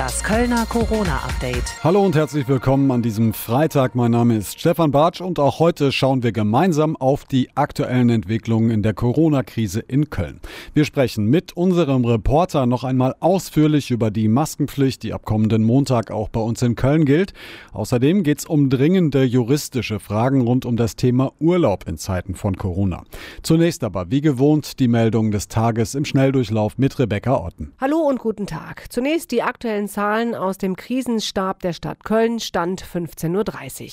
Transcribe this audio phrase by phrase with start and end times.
[0.00, 1.84] Das Kölner Corona-Update.
[1.84, 3.94] Hallo und herzlich willkommen an diesem Freitag.
[3.94, 8.70] Mein Name ist Stefan Bartsch und auch heute schauen wir gemeinsam auf die aktuellen Entwicklungen
[8.70, 10.40] in der Corona-Krise in Köln.
[10.72, 16.10] Wir sprechen mit unserem Reporter noch einmal ausführlich über die Maskenpflicht, die ab kommenden Montag
[16.10, 17.34] auch bei uns in Köln gilt.
[17.74, 22.56] Außerdem geht es um dringende juristische Fragen rund um das Thema Urlaub in Zeiten von
[22.56, 23.04] Corona.
[23.42, 27.74] Zunächst aber, wie gewohnt, die Meldung des Tages im Schnelldurchlauf mit Rebecca Otten.
[27.78, 28.86] Hallo und guten Tag.
[28.88, 33.90] Zunächst die aktuellen Zahlen aus dem Krisenstab der Stadt Köln, Stand 15.30 Uhr.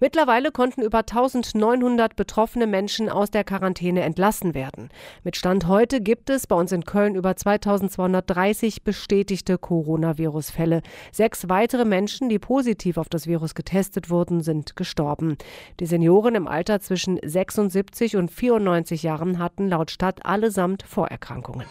[0.00, 4.90] Mittlerweile konnten über 1900 betroffene Menschen aus der Quarantäne entlassen werden.
[5.22, 10.82] Mit Stand heute gibt es bei uns in Köln über 2230 bestätigte Coronavirus-Fälle.
[11.12, 15.36] Sechs weitere Menschen, die positiv auf das Virus getestet wurden, sind gestorben.
[15.80, 21.66] Die Senioren im Alter zwischen 76 und 94 Jahren hatten laut Stadt allesamt Vorerkrankungen.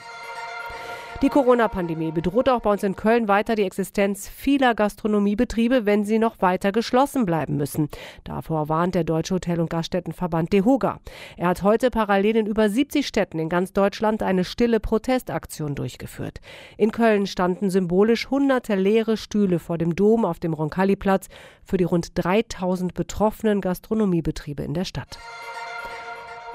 [1.24, 6.20] Die Corona-Pandemie bedroht auch bei uns in Köln weiter die Existenz vieler Gastronomiebetriebe, wenn sie
[6.20, 7.88] noch weiter geschlossen bleiben müssen.
[8.26, 11.00] Davor warnt der Deutsche Hotel- und Gaststättenverband DEHOGA.
[11.38, 16.42] Er hat heute parallel in über 70 Städten in ganz Deutschland eine stille Protestaktion durchgeführt.
[16.76, 21.30] In Köln standen symbolisch hunderte leere Stühle vor dem Dom auf dem Roncalli-Platz
[21.64, 25.20] für die rund 3000 betroffenen Gastronomiebetriebe in der Stadt.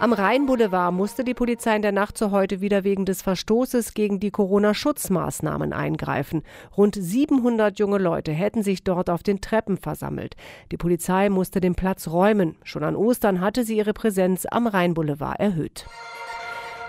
[0.01, 4.21] Am Rheinboulevard musste die Polizei in der Nacht zu heute wieder wegen des Verstoßes gegen
[4.21, 6.45] die Corona-Schutzmaßnahmen eingreifen.
[6.77, 10.37] Rund 700 junge Leute hätten sich dort auf den Treppen versammelt.
[10.71, 12.55] Die Polizei musste den Platz räumen.
[12.63, 15.85] Schon an Ostern hatte sie ihre Präsenz am Rheinboulevard erhöht.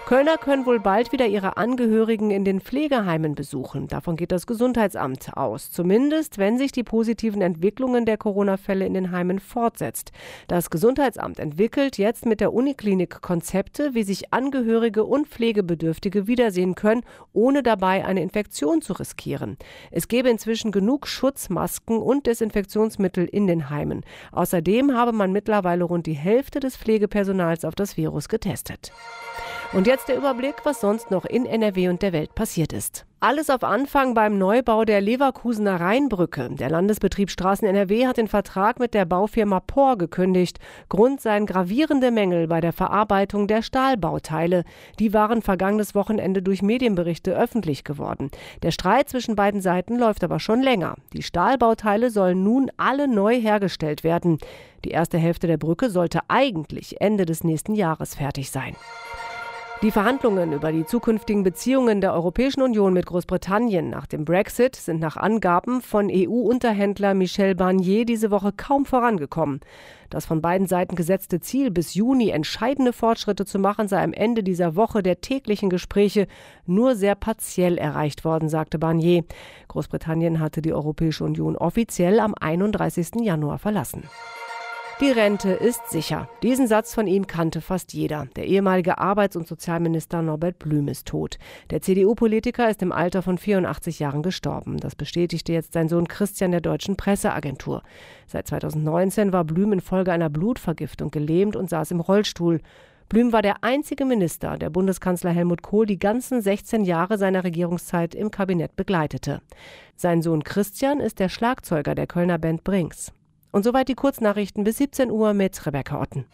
[0.09, 3.87] Kölner können wohl bald wieder ihre Angehörigen in den Pflegeheimen besuchen.
[3.87, 5.69] Davon geht das Gesundheitsamt aus.
[5.69, 10.11] Zumindest, wenn sich die positiven Entwicklungen der Corona-Fälle in den Heimen fortsetzt.
[10.47, 17.03] Das Gesundheitsamt entwickelt jetzt mit der Uniklinik Konzepte, wie sich Angehörige und Pflegebedürftige wiedersehen können,
[17.31, 19.57] ohne dabei eine Infektion zu riskieren.
[19.91, 24.03] Es gäbe inzwischen genug Schutzmasken und Desinfektionsmittel in den Heimen.
[24.31, 28.91] Außerdem habe man mittlerweile rund die Hälfte des Pflegepersonals auf das Virus getestet.
[29.71, 33.05] Und jetzt der Überblick, was sonst noch in NRW und der Welt passiert ist.
[33.19, 36.49] Alles auf Anfang beim Neubau der Leverkusener Rheinbrücke.
[36.51, 40.57] Der Landesbetrieb Straßen NRW hat den Vertrag mit der Baufirma POR gekündigt.
[40.87, 44.63] Grund seien gravierende Mängel bei der Verarbeitung der Stahlbauteile.
[44.97, 48.31] Die waren vergangenes Wochenende durch Medienberichte öffentlich geworden.
[48.63, 50.95] Der Streit zwischen beiden Seiten läuft aber schon länger.
[51.13, 54.39] Die Stahlbauteile sollen nun alle neu hergestellt werden.
[54.85, 58.75] Die erste Hälfte der Brücke sollte eigentlich Ende des nächsten Jahres fertig sein.
[59.81, 64.99] Die Verhandlungen über die zukünftigen Beziehungen der Europäischen Union mit Großbritannien nach dem Brexit sind
[64.99, 69.61] nach Angaben von EU-Unterhändler Michel Barnier diese Woche kaum vorangekommen.
[70.09, 74.43] Das von beiden Seiten gesetzte Ziel, bis Juni entscheidende Fortschritte zu machen, sei am Ende
[74.43, 76.27] dieser Woche der täglichen Gespräche
[76.65, 79.23] nur sehr partiell erreicht worden, sagte Barnier.
[79.69, 83.21] Großbritannien hatte die Europäische Union offiziell am 31.
[83.21, 84.03] Januar verlassen.
[85.01, 86.27] Die Rente ist sicher.
[86.43, 88.27] Diesen Satz von ihm kannte fast jeder.
[88.35, 91.37] Der ehemalige Arbeits- und Sozialminister Norbert Blüm ist tot.
[91.69, 94.75] Der CDU-Politiker ist im Alter von 84 Jahren gestorben.
[94.75, 97.81] Das bestätigte jetzt sein Sohn Christian der deutschen Presseagentur.
[98.27, 102.59] Seit 2019 war Blüm infolge einer Blutvergiftung gelähmt und saß im Rollstuhl.
[103.07, 108.15] Blüm war der einzige Minister, der Bundeskanzler Helmut Kohl die ganzen 16 Jahre seiner Regierungszeit
[108.15, 109.41] im Kabinett begleitete.
[109.95, 113.13] Sein Sohn Christian ist der Schlagzeuger der Kölner Band Brinks.
[113.51, 116.25] Und soweit die Kurznachrichten bis 17 Uhr mit Rebecca Otten.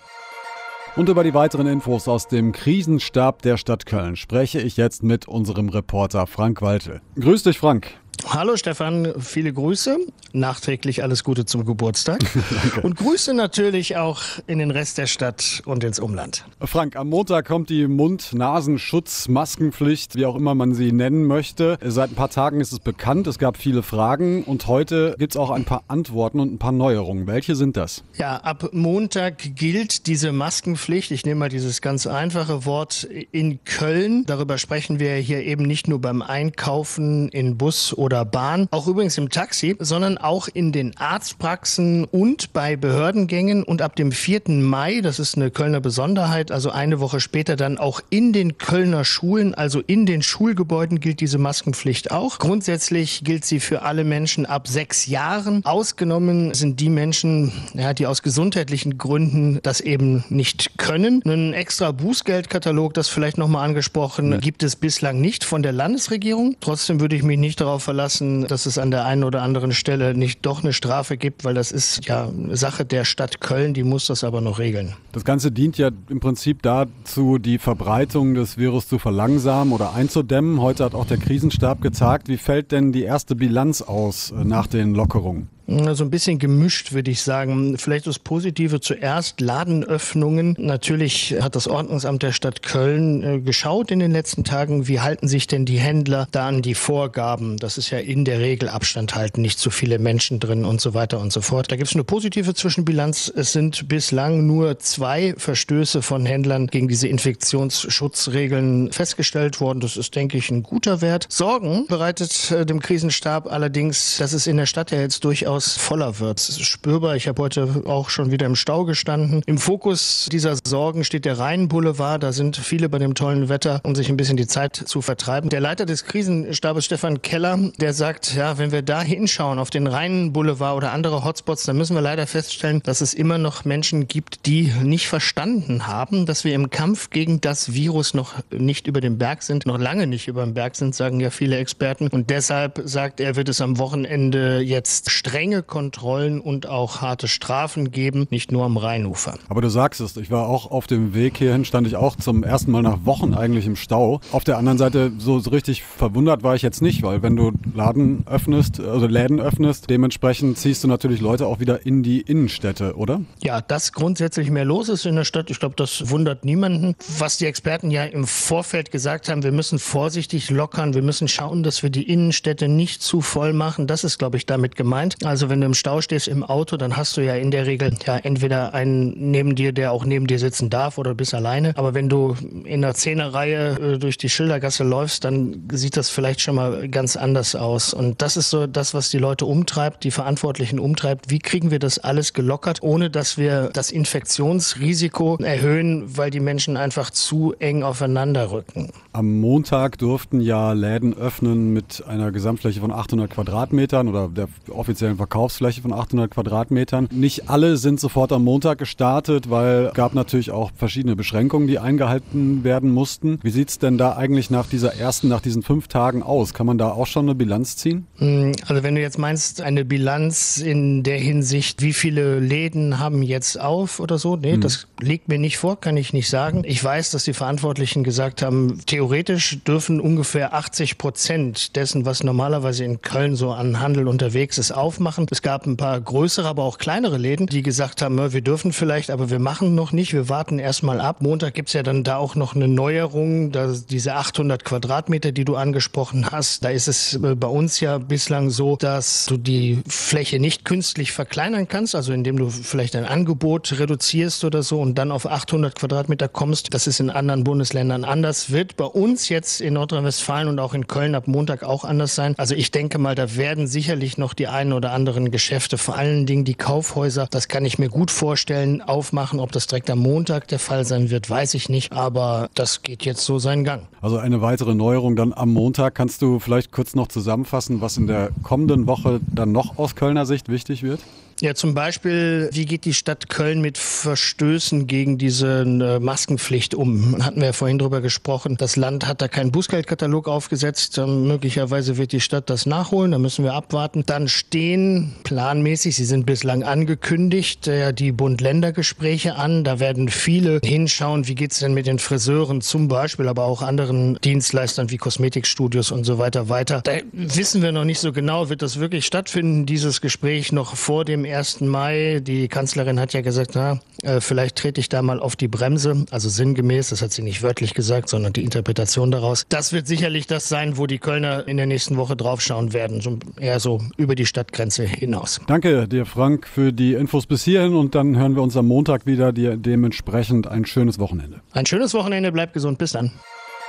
[0.96, 5.28] Und über die weiteren Infos aus dem Krisenstab der Stadt Köln spreche ich jetzt mit
[5.28, 7.02] unserem Reporter Frank Waltel.
[7.20, 7.92] Grüß dich, Frank.
[8.28, 10.00] Hallo Stefan, viele Grüße.
[10.34, 12.22] Nachträglich alles Gute zum Geburtstag.
[12.82, 16.44] und Grüße natürlich auch in den Rest der Stadt und ins Umland.
[16.60, 21.78] Frank, am Montag kommt die Mund-Nasenschutz-Maskenpflicht, wie auch immer man sie nennen möchte.
[21.82, 25.38] Seit ein paar Tagen ist es bekannt, es gab viele Fragen und heute gibt es
[25.38, 27.28] auch ein paar Antworten und ein paar Neuerungen.
[27.28, 28.04] Welche sind das?
[28.18, 31.12] Ja, ab Montag gilt diese Maskenpflicht.
[31.12, 34.26] Ich nehme mal dieses ganz einfache Wort in Köln.
[34.26, 38.88] Darüber sprechen wir hier eben nicht nur beim Einkaufen in Bus oder oder Bahn, auch
[38.88, 44.44] übrigens im Taxi, sondern auch in den Arztpraxen und bei Behördengängen und ab dem 4.
[44.48, 49.04] Mai, das ist eine Kölner Besonderheit, also eine Woche später dann auch in den Kölner
[49.04, 52.40] Schulen, also in den Schulgebäuden gilt diese Maskenpflicht auch.
[52.40, 55.66] Grundsätzlich gilt sie für alle Menschen ab sechs Jahren.
[55.66, 61.22] Ausgenommen sind die Menschen, ja, die aus gesundheitlichen Gründen das eben nicht können.
[61.26, 66.56] Einen extra Bußgeldkatalog, das vielleicht nochmal angesprochen, gibt es bislang nicht von der Landesregierung.
[66.62, 69.72] Trotzdem würde ich mich nicht darauf verlassen, überlassen, dass es an der einen oder anderen
[69.72, 73.84] Stelle nicht doch eine Strafe gibt, weil das ist ja Sache der Stadt Köln, die
[73.84, 74.94] muss das aber noch regeln.
[75.12, 80.62] Das Ganze dient ja im Prinzip dazu, die Verbreitung des Virus zu verlangsamen oder einzudämmen.
[80.62, 82.28] Heute hat auch der Krisenstab gezeigt.
[82.28, 85.50] Wie fällt denn die erste Bilanz aus äh, nach den Lockerungen?
[85.68, 87.78] So ein bisschen gemischt, würde ich sagen.
[87.80, 90.56] Vielleicht das Positive zuerst, Ladenöffnungen.
[90.60, 95.28] Natürlich hat das Ordnungsamt der Stadt Köln äh, geschaut in den letzten Tagen, wie halten
[95.28, 97.58] sich denn die Händler da an die Vorgaben.
[97.58, 100.94] Das ist ja in der Regel Abstand halten, nicht zu viele Menschen drin und so
[100.94, 101.72] weiter und so fort.
[101.72, 103.34] Da gibt es eine positive Zwischenbilanz.
[103.36, 109.80] Es sind bislang nur zwei Verstöße von Händlern gegen diese Infektionsschutzregeln festgestellt worden.
[109.80, 111.26] Das ist, denke ich, ein guter Wert.
[111.30, 115.78] Sorgen bereitet äh, dem Krisenstab allerdings, dass es in der Stadt ja jetzt durchaus durchaus
[115.78, 116.40] voller wird.
[116.40, 117.16] Es ist spürbar.
[117.16, 119.42] Ich habe heute auch schon wieder im Stau gestanden.
[119.46, 122.22] Im Fokus dieser Sorgen steht der Rheinboulevard.
[122.22, 125.50] Da sind viele bei dem tollen Wetter, um sich ein bisschen die Zeit zu vertreiben.
[125.50, 129.88] Der Leiter des Krisenstabes, Stefan Keller, der sagt, ja, wenn wir da hinschauen auf den
[129.88, 134.46] Rheinboulevard oder andere Hotspots, dann müssen wir leider feststellen, dass es immer noch Menschen gibt,
[134.46, 139.18] die nicht verstanden haben, dass wir im Kampf gegen das Virus noch nicht über den
[139.18, 142.10] Berg sind, noch lange nicht über den Berg sind, sagen ja viele Experten.
[142.10, 147.28] Und deshalb sagt er, wird es am Wochenende jetzt streng strenge Kontrollen und auch harte
[147.28, 149.38] Strafen geben, nicht nur am Rheinufer.
[149.48, 152.44] Aber du sagst es, ich war auch auf dem Weg hierhin, stand ich auch zum
[152.44, 154.22] ersten Mal nach Wochen eigentlich im Stau.
[154.32, 158.24] Auf der anderen Seite, so richtig verwundert war ich jetzt nicht, weil wenn du Laden
[158.26, 163.22] öffnest, also Läden öffnest, dementsprechend ziehst du natürlich Leute auch wieder in die Innenstädte, oder?
[163.44, 166.96] Ja, dass grundsätzlich mehr los ist in der Stadt, ich glaube, das wundert niemanden.
[167.20, 171.62] Was die Experten ja im Vorfeld gesagt haben, wir müssen vorsichtig lockern, wir müssen schauen,
[171.62, 173.86] dass wir die Innenstädte nicht zu voll machen.
[173.86, 175.18] Das ist, glaube ich, damit gemeint.
[175.24, 177.94] Also wenn du im Stau stehst im Auto, dann hast du ja in der Regel
[178.06, 181.74] ja entweder einen neben dir, der auch neben dir sitzen darf oder bist alleine.
[181.78, 186.42] Aber wenn du in der Zehnerreihe äh, durch die Schildergasse läufst, dann sieht das vielleicht
[186.42, 187.94] schon mal ganz anders aus.
[187.94, 191.30] Und das ist so das, was die Leute umtreibt, die Verantwortlichen umtreibt.
[191.30, 196.78] Wie kriegen wir das alles gelockert, ohne dass wir das Infektionsrisiko erhöhen, weil die Menschen
[196.78, 198.90] einfach zu eng aufeinander rücken?
[199.14, 205.18] Am Montag durften ja Läden öffnen mit einer Gesamtfläche von 800 Quadratmetern oder der offiziellen
[205.26, 207.10] Verkaufsfläche von 800 Quadratmetern.
[207.12, 211.80] Nicht alle sind sofort am Montag gestartet, weil es gab natürlich auch verschiedene Beschränkungen, die
[211.80, 213.40] eingehalten werden mussten.
[213.42, 216.54] Wie sieht es denn da eigentlich nach dieser ersten, nach diesen fünf Tagen aus?
[216.54, 218.06] Kann man da auch schon eine Bilanz ziehen?
[218.18, 223.24] Hm, also wenn du jetzt meinst, eine Bilanz in der Hinsicht, wie viele Läden haben
[223.24, 224.62] jetzt auf oder so, nee, hm.
[224.62, 226.62] das liegt mir nicht vor, kann ich nicht sagen.
[226.68, 232.84] Ich weiß, dass die Verantwortlichen gesagt haben, theoretisch dürfen ungefähr 80 Prozent dessen, was normalerweise
[232.84, 235.28] in Köln so an Handel unterwegs ist, aufmachen machen.
[235.32, 239.10] Es gab ein paar größere, aber auch kleinere Läden, die gesagt haben, wir dürfen vielleicht,
[239.10, 240.14] aber wir machen noch nicht.
[240.14, 241.22] Wir warten erstmal ab.
[241.22, 245.46] Montag gibt es ja dann da auch noch eine Neuerung, dass diese 800 Quadratmeter, die
[245.46, 246.64] du angesprochen hast.
[246.64, 251.12] Da ist es äh, bei uns ja bislang so, dass du die Fläche nicht künstlich
[251.12, 255.76] verkleinern kannst, also indem du vielleicht ein Angebot reduzierst oder so und dann auf 800
[255.76, 256.74] Quadratmeter kommst.
[256.74, 258.52] Das ist in anderen Bundesländern anders.
[258.52, 262.36] Wird bei uns jetzt in Nordrhein-Westfalen und auch in Köln ab Montag auch anders sein.
[262.38, 266.26] Also ich denke mal, da werden sicherlich noch die einen oder anderen Geschäfte, vor allen
[266.26, 269.40] Dingen die Kaufhäuser, das kann ich mir gut vorstellen, aufmachen.
[269.40, 273.06] Ob das direkt am Montag der Fall sein wird, weiß ich nicht, aber das geht
[273.06, 273.84] jetzt so seinen Gang.
[274.02, 275.96] Also eine weitere Neuerung dann am Montag.
[275.96, 280.26] Kannst du vielleicht kurz noch zusammenfassen, was in der kommenden Woche dann noch aus Kölner
[280.26, 281.00] Sicht wichtig wird?
[281.42, 287.22] Ja, zum Beispiel, wie geht die Stadt Köln mit Verstößen gegen diese äh, Maskenpflicht um?
[287.22, 288.56] Hatten wir ja vorhin drüber gesprochen.
[288.58, 290.98] Das Land hat da keinen Bußgeldkatalog aufgesetzt.
[290.98, 293.12] Ähm, möglicherweise wird die Stadt das nachholen.
[293.12, 294.04] Da müssen wir abwarten.
[294.06, 299.66] Dann stehen planmäßig, sie sind bislang angekündigt, äh, die Bund-Länder-Gespräche an.
[299.66, 304.18] Da werden viele hinschauen, wie geht's denn mit den Friseuren zum Beispiel, aber auch anderen
[304.24, 306.80] Dienstleistern wie Kosmetikstudios und so weiter weiter.
[306.82, 311.04] Da wissen wir noch nicht so genau, wird das wirklich stattfinden, dieses Gespräch noch vor
[311.04, 311.62] dem 1.
[311.62, 312.22] Mai.
[312.22, 316.06] Die Kanzlerin hat ja gesagt, na, äh, vielleicht trete ich da mal auf die Bremse.
[316.12, 319.46] Also sinngemäß, das hat sie nicht wörtlich gesagt, sondern die Interpretation daraus.
[319.50, 323.02] Das wird sicherlich das sein, wo die Kölner in der nächsten Woche draufschauen werden.
[323.02, 325.42] So, eher so über die Stadtgrenze hinaus.
[325.48, 329.06] Danke dir, Frank, für die Infos bis hierhin und dann hören wir uns am Montag
[329.06, 329.34] wieder.
[329.34, 331.42] Dir dementsprechend ein schönes Wochenende.
[331.52, 333.12] Ein schönes Wochenende, bleibt gesund, bis dann.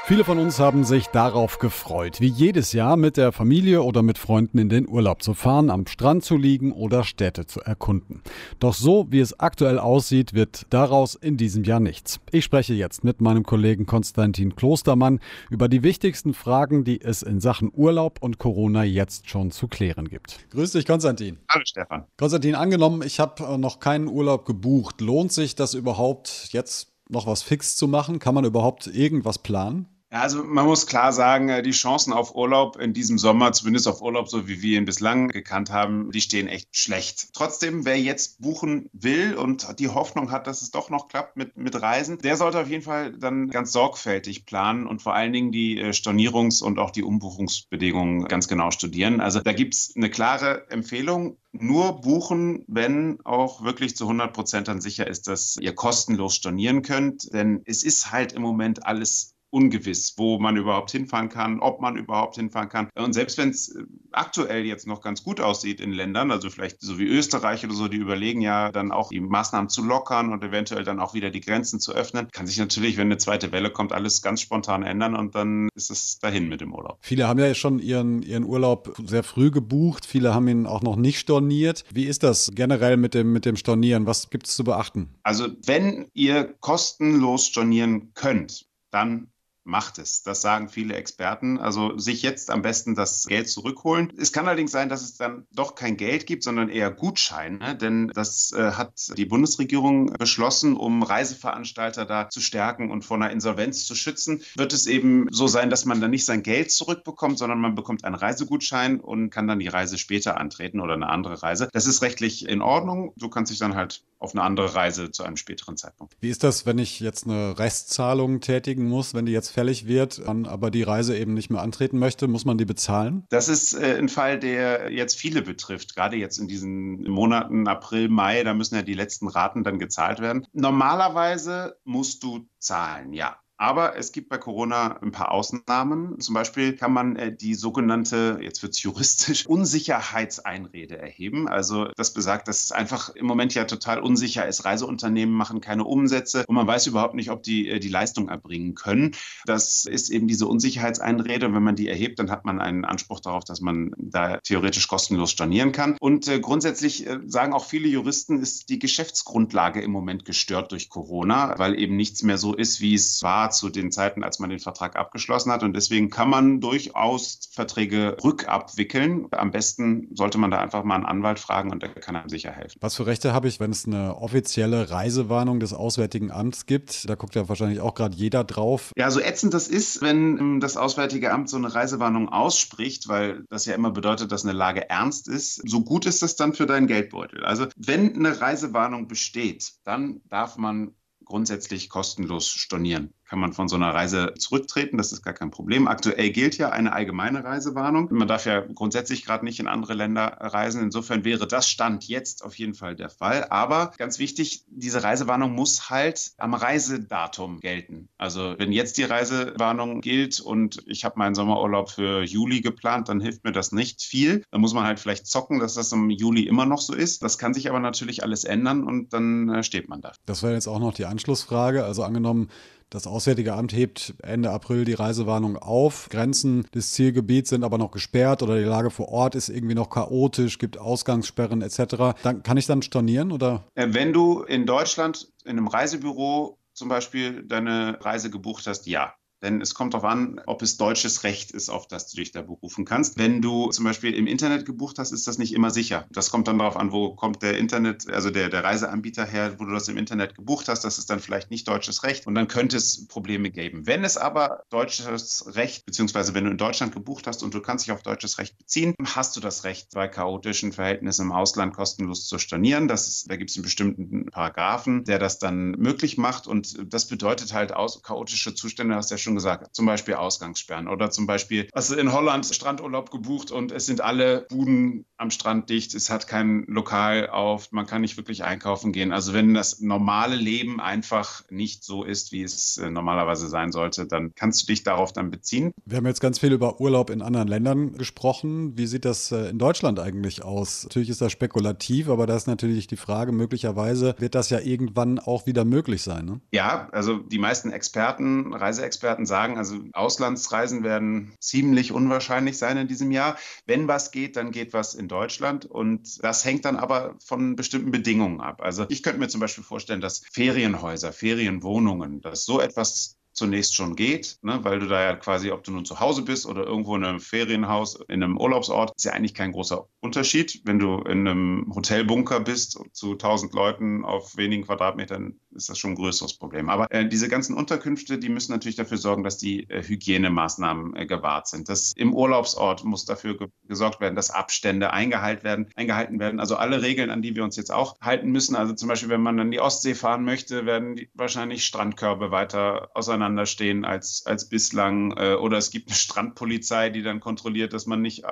[0.09, 4.19] Viele von uns haben sich darauf gefreut, wie jedes Jahr mit der Familie oder mit
[4.19, 8.23] Freunden in den Urlaub zu fahren, am Strand zu liegen oder Städte zu erkunden.
[8.61, 12.21] Doch so wie es aktuell aussieht, wird daraus in diesem Jahr nichts.
[12.31, 15.19] Ich spreche jetzt mit meinem Kollegen Konstantin Klostermann
[15.51, 20.09] über die wichtigsten Fragen, die es in Sachen Urlaub und Corona jetzt schon zu klären
[20.09, 20.49] gibt.
[20.51, 21.39] Grüß dich, Konstantin.
[21.51, 22.05] Hallo, Stefan.
[22.17, 25.01] Konstantin, angenommen, ich habe äh, noch keinen Urlaub gebucht.
[25.01, 28.21] Lohnt sich das überhaupt jetzt noch was fix zu machen?
[28.21, 29.89] Kann man überhaupt irgendwas planen?
[30.13, 33.89] Ja, also man muss klar sagen, äh, die Chancen auf Urlaub in diesem Sommer, zumindest
[33.89, 37.31] auf Urlaub, so wie wir ihn bislang gekannt haben, die stehen echt schlecht.
[37.33, 41.57] Trotzdem, wer jetzt buchen will und die Hoffnung hat, dass es doch noch klappt mit,
[41.57, 45.51] mit Reisen, der sollte auf jeden Fall dann ganz sorgfältig planen und vor allen Dingen
[45.51, 49.21] die äh, Stornierungs- und auch die Umbuchungsbedingungen ganz genau studieren.
[49.21, 54.69] Also da gibt es eine klare Empfehlung nur buchen, wenn auch wirklich zu 100 Prozent
[54.69, 57.33] dann sicher ist, dass ihr kostenlos stornieren könnt.
[57.33, 61.97] Denn es ist halt im Moment alles ungewiss, wo man überhaupt hinfahren kann, ob man
[61.97, 62.89] überhaupt hinfahren kann.
[62.95, 66.81] Und selbst wenn es äh, aktuell jetzt noch ganz gut aussieht in Ländern, also vielleicht
[66.81, 70.43] so wie Österreich oder so, die überlegen ja dann auch die Maßnahmen zu lockern und
[70.43, 73.71] eventuell dann auch wieder die Grenzen zu öffnen, kann sich natürlich, wenn eine zweite Welle
[73.71, 76.99] kommt, alles ganz spontan ändern und dann ist es dahin mit dem Urlaub.
[77.01, 80.97] Viele haben ja schon ihren, ihren Urlaub sehr früh gebucht, viele haben ihn auch noch
[80.97, 81.85] nicht storniert.
[81.93, 84.07] Wie ist das generell mit dem, mit dem Stornieren?
[84.07, 85.09] Was gibt es zu beachten?
[85.23, 89.29] Also wenn ihr kostenlos stornieren könnt, dann
[89.67, 90.23] macht es.
[90.23, 91.59] Das sagen viele Experten.
[91.59, 94.13] Also sich jetzt am besten das Geld zurückholen.
[94.17, 98.09] Es kann allerdings sein, dass es dann doch kein Geld gibt, sondern eher Gutscheine, denn
[98.15, 103.85] das äh, hat die Bundesregierung beschlossen, um Reiseveranstalter da zu stärken und vor einer Insolvenz
[103.85, 104.43] zu schützen.
[104.57, 108.05] Wird es eben so sein, dass man dann nicht sein Geld zurückbekommt, sondern man bekommt
[108.05, 111.69] einen Reisegutschein und kann dann die Reise später antreten oder eine andere Reise.
[111.73, 113.13] Das ist rechtlich in Ordnung.
[113.17, 116.17] Du kannst dich dann halt auf eine andere Reise zu einem späteren Zeitpunkt.
[116.21, 120.23] Wie ist das, wenn ich jetzt eine Restzahlung tätigen muss, wenn die jetzt fällig wird,
[120.27, 123.25] aber die Reise eben nicht mehr antreten möchte, muss man die bezahlen?
[123.29, 128.09] Das ist äh, ein Fall, der jetzt viele betrifft, gerade jetzt in diesen Monaten April,
[128.09, 130.47] Mai, da müssen ja die letzten Raten dann gezahlt werden.
[130.53, 133.37] Normalerweise musst du zahlen, ja.
[133.59, 136.21] Aber es gibt bei Corona ein paar Ausnahmen.
[136.21, 141.49] Zum Beispiel kann man äh, die sogenannte, jetzt wird es juristisch, Unsicherheitseinrede erheben.
[141.49, 144.65] Also das besagt, dass es einfach im Moment ja total unsicher ist.
[144.65, 148.75] Reiseunternehmen machen keine Umsätze und man weiß überhaupt nicht, ob die äh, die Leistung erbringen
[148.75, 149.13] können.
[149.47, 151.47] Das ist eben diese Unsicherheitseinrede.
[151.47, 154.87] Und wenn man die erhebt, dann hat man einen Anspruch darauf, dass man da theoretisch
[154.87, 155.97] kostenlos stornieren kann.
[155.99, 161.55] Und äh, grundsätzlich sagen auch viele Juristen, ist die Geschäftsgrundlage im Moment gestört durch Corona,
[161.59, 164.59] weil eben nichts mehr so ist, wie es war zu den Zeiten, als man den
[164.59, 165.63] Vertrag abgeschlossen hat.
[165.63, 169.27] Und deswegen kann man durchaus Verträge rückabwickeln.
[169.31, 172.53] Am besten sollte man da einfach mal einen Anwalt fragen und der kann einem sicher
[172.53, 172.79] helfen.
[172.81, 177.09] Was für Rechte habe ich, wenn es eine offizielle Reisewarnung des Auswärtigen Amts gibt?
[177.09, 178.93] Da guckt ja wahrscheinlich auch gerade jeder drauf.
[178.97, 183.45] Ja, so ätzend das ist, wenn ähm, das Auswärtige Amt so eine Reisewarnung ausspricht, weil
[183.49, 185.63] das ja immer bedeutet, dass eine Lage ernst ist.
[185.69, 187.45] So gut ist das dann für deinen Geldbeutel.
[187.45, 193.77] Also wenn eine Reisewarnung besteht, dann darf man grundsätzlich kostenlos stornieren kann man von so
[193.77, 194.99] einer Reise zurücktreten.
[194.99, 195.89] Das ist gar kein Problem.
[195.89, 198.09] Aktuell gilt ja eine allgemeine Reisewarnung.
[198.13, 200.83] Man darf ja grundsätzlich gerade nicht in andere Länder reisen.
[200.83, 203.45] Insofern wäre das Stand jetzt auf jeden Fall der Fall.
[203.51, 208.09] Aber ganz wichtig, diese Reisewarnung muss halt am Reisedatum gelten.
[208.17, 213.21] Also wenn jetzt die Reisewarnung gilt und ich habe meinen Sommerurlaub für Juli geplant, dann
[213.21, 214.45] hilft mir das nicht viel.
[214.51, 217.23] Da muss man halt vielleicht zocken, dass das im Juli immer noch so ist.
[217.23, 220.13] Das kann sich aber natürlich alles ändern und dann äh, steht man da.
[220.27, 221.85] Das wäre jetzt auch noch die Anschlussfrage.
[221.85, 222.49] Also angenommen,
[222.91, 226.09] das Auswärtige Amt hebt Ende April die Reisewarnung auf.
[226.11, 229.91] Grenzen des Zielgebiets sind aber noch gesperrt oder die Lage vor Ort ist irgendwie noch
[229.91, 232.19] chaotisch, gibt Ausgangssperren etc.
[232.23, 233.65] Dann kann ich dann stornieren oder?
[233.75, 239.15] Äh, wenn du in Deutschland in einem Reisebüro zum Beispiel deine Reise gebucht hast, ja.
[239.43, 242.43] Denn es kommt darauf an, ob es deutsches Recht ist, auf das du dich da
[242.43, 243.19] berufen kannst.
[243.19, 246.07] Wenn du zum Beispiel im Internet gebucht hast, ist das nicht immer sicher.
[246.11, 249.65] Das kommt dann darauf an, wo kommt der Internet, also der, der Reiseanbieter her, wo
[249.65, 250.85] du das im Internet gebucht hast.
[250.85, 253.87] Das ist dann vielleicht nicht deutsches Recht und dann könnte es Probleme geben.
[253.87, 257.87] Wenn es aber deutsches Recht, beziehungsweise wenn du in Deutschland gebucht hast und du kannst
[257.87, 262.27] dich auf deutsches Recht beziehen, hast du das Recht, bei chaotischen Verhältnissen im Ausland kostenlos
[262.27, 262.89] zu stornieren.
[262.89, 267.07] Das ist, da gibt es einen bestimmten Paragraphen, der das dann möglich macht und das
[267.07, 271.69] bedeutet halt aus, chaotische Zustände, hast du schon gesagt, zum Beispiel Ausgangssperren oder zum Beispiel,
[271.75, 276.11] hast du in Holland Strandurlaub gebucht und es sind alle Buden am Strand dicht, es
[276.11, 279.13] hat kein Lokal auf, man kann nicht wirklich einkaufen gehen.
[279.13, 284.07] Also wenn das normale Leben einfach nicht so ist, wie es äh, normalerweise sein sollte,
[284.07, 285.73] dann kannst du dich darauf dann beziehen.
[285.85, 288.77] Wir haben jetzt ganz viel über Urlaub in anderen Ländern gesprochen.
[288.79, 290.85] Wie sieht das äh, in Deutschland eigentlich aus?
[290.85, 295.19] Natürlich ist das spekulativ, aber da ist natürlich die Frage, möglicherweise wird das ja irgendwann
[295.19, 296.27] auch wieder möglich sein.
[296.27, 296.41] Ne?
[296.53, 302.89] Ja, also die meisten Experten, Reiseexperten, Experten sagen, also Auslandsreisen werden ziemlich unwahrscheinlich sein in
[302.89, 303.37] diesem Jahr.
[303.67, 307.91] Wenn was geht, dann geht was in Deutschland und das hängt dann aber von bestimmten
[307.91, 308.61] Bedingungen ab.
[308.63, 313.95] Also ich könnte mir zum Beispiel vorstellen, dass Ferienhäuser, Ferienwohnungen, dass so etwas zunächst schon
[313.97, 316.97] geht, ne, weil du da ja quasi, ob du nun zu Hause bist oder irgendwo
[316.97, 320.63] in einem Ferienhaus, in einem Urlaubsort, ist ja eigentlich kein großer Unterschied.
[320.65, 325.93] Wenn du in einem Hotelbunker bist zu 1000 Leuten auf wenigen Quadratmetern, ist das schon
[325.93, 326.69] ein größeres Problem.
[326.69, 331.07] Aber äh, diese ganzen Unterkünfte, die müssen natürlich dafür sorgen, dass die äh, Hygienemaßnahmen äh,
[331.07, 331.69] gewahrt sind.
[331.69, 336.39] Das im Urlaubsort muss dafür ge gesorgt werden, dass Abstände eingehalten werden, eingehalten werden.
[336.39, 338.55] Also alle Regeln, an die wir uns jetzt auch halten müssen.
[338.55, 342.91] Also zum Beispiel, wenn man an die Ostsee fahren möchte, werden die, wahrscheinlich Strandkörbe weiter
[343.27, 345.17] auseinanderstehen als, als bislang.
[345.17, 348.25] Äh, oder es gibt eine Strandpolizei, die dann kontrolliert, dass man nicht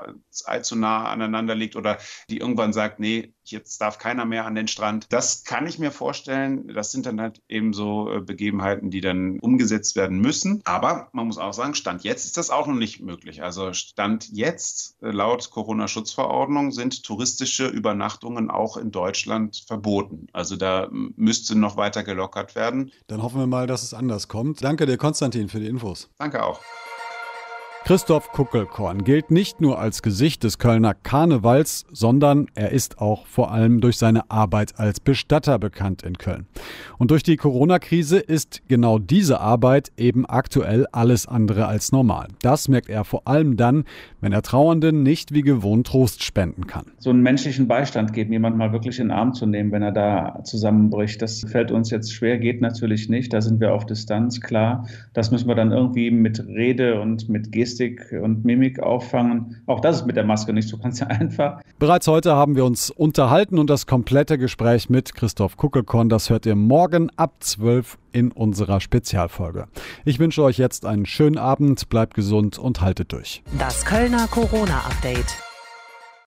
[0.44, 1.98] allzu nah aneinander liegt oder
[2.30, 5.06] die irgendwann sagt, nee, jetzt darf keiner mehr an den Strand.
[5.10, 6.68] Das kann ich mir vorstellen.
[6.68, 10.62] Das sind dann halt eben so äh, Begebenheiten, die dann umgesetzt werden müssen.
[10.64, 13.42] Aber man muss auch sagen, Stand jetzt ist das auch noch nicht möglich.
[13.42, 20.28] Also Stand jetzt äh, laut Corona-Schutzverordnung sind touristische Übernachtungen auch in Deutschland verboten.
[20.32, 22.92] Also da müsste noch weiter gelockert werden.
[23.06, 24.62] Dann hoffen wir mal, dass es anders kommt.
[24.64, 26.10] Danke dir, Konstantin, für die Infos.
[26.18, 26.60] Danke auch.
[27.86, 33.52] Christoph Kuckelkorn gilt nicht nur als Gesicht des Kölner Karnevals, sondern er ist auch vor
[33.52, 36.46] allem durch seine Arbeit als Bestatter bekannt in Köln.
[36.96, 42.28] Und durch die Corona-Krise ist genau diese Arbeit eben aktuell alles andere als normal.
[42.40, 43.84] Das merkt er vor allem dann,
[44.22, 46.86] wenn er Trauernden nicht wie gewohnt Trost spenden kann.
[46.96, 49.92] So einen menschlichen Beistand geben, jemanden mal wirklich in den Arm zu nehmen, wenn er
[49.92, 53.34] da zusammenbricht, das fällt uns jetzt schwer, geht natürlich nicht.
[53.34, 54.88] Da sind wir auf Distanz, klar.
[55.12, 59.62] Das müssen wir dann irgendwie mit Rede und mit Gestik Gestik und Mimik auffangen.
[59.66, 61.60] Auch das ist mit der Maske nicht so ganz einfach.
[61.78, 66.46] Bereits heute haben wir uns unterhalten und das komplette Gespräch mit Christoph Kuckelkorn, das hört
[66.46, 69.66] ihr morgen ab 12 in unserer Spezialfolge.
[70.04, 73.42] Ich wünsche euch jetzt einen schönen Abend, bleibt gesund und haltet durch.
[73.58, 75.53] Das Kölner Corona-Update.